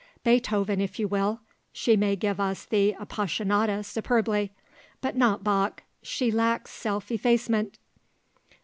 [0.23, 1.41] Beethoven, if you will;
[1.71, 4.51] she may give us the Appassionata superbly;
[4.99, 7.77] but not Bach; she lacks self effacement."